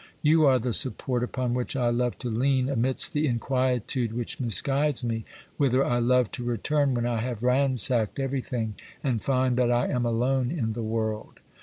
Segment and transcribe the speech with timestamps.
[0.23, 5.03] You are the support upon which I love to lean amidst the inquietude which misguides
[5.03, 5.25] mc,
[5.57, 10.03] whither I love to return when I have ransacked everything and find that I am
[10.03, 11.39] alone in the world.